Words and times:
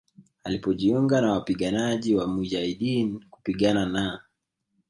alipojiunga 0.43 1.21
na 1.21 1.31
wapiganaji 1.33 2.15
wa 2.15 2.27
mujahideen 2.27 3.19
kupigana 3.29 3.85
na 3.85 4.21